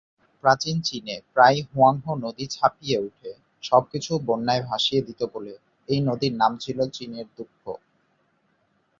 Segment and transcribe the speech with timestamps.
[0.43, 3.31] প্রাচীন চীনে প্রায়ই হুয়াংহো নদী ছাপিয়ে উঠে
[3.63, 5.53] সবকিছু বন্যায় ভাসিয়ে দিত বলে
[5.89, 7.63] এই নদীর নাম ছিল "চিনের দুঃখ"।